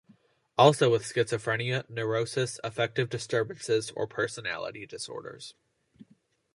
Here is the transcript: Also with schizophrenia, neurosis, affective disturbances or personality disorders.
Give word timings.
Also 0.57 0.89
with 0.91 1.03
schizophrenia, 1.03 1.87
neurosis, 1.87 2.59
affective 2.63 3.07
disturbances 3.07 3.91
or 3.91 4.07
personality 4.07 4.87
disorders. 4.87 5.53